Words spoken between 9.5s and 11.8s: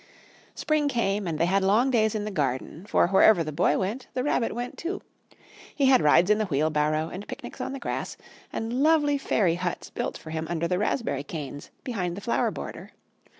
huts built for him under the raspberry canes